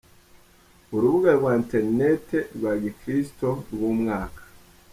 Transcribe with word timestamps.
Urubuga 0.95 1.29
rwa 1.37 1.51
iterineti 1.61 2.37
rwa 2.55 2.71
gikristo 2.83 3.49
rw’umwaka. 3.71 4.41